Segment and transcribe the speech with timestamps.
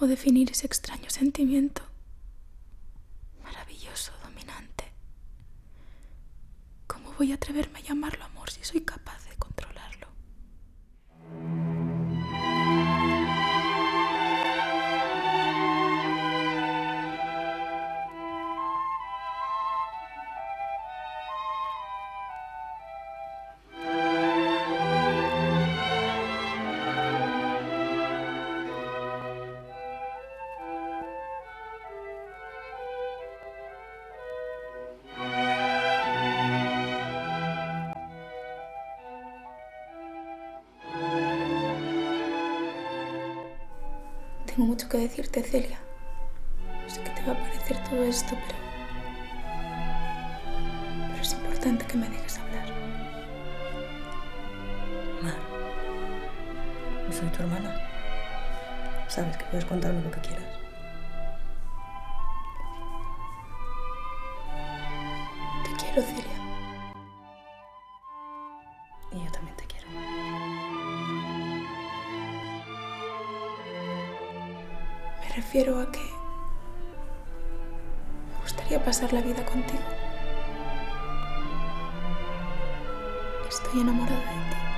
[0.00, 1.82] cómo definir ese extraño sentimiento.
[3.44, 4.84] Maravilloso, dominante.
[6.86, 9.29] ¿Cómo voy a atreverme a llamarlo amor si soy capaz de
[44.60, 45.78] Tengo mucho que decirte, Celia.
[46.86, 48.58] Sé que te va a parecer todo esto, pero.
[51.08, 52.68] Pero es importante que me dejes hablar.
[55.22, 55.32] Mar,
[57.06, 57.74] yo soy tu hermana.
[59.08, 60.44] Sabes que puedes contarme lo que quieras.
[65.64, 66.38] Te quiero, Celia.
[69.12, 70.39] Y yo también te quiero.
[75.30, 76.00] Me refiero a que.
[78.30, 79.78] Me gustaría pasar la vida contigo.
[83.48, 84.69] Estoy enamorada de ti.